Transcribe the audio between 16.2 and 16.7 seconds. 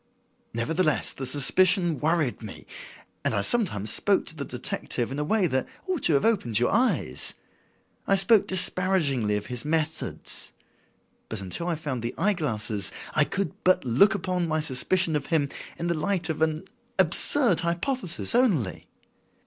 of an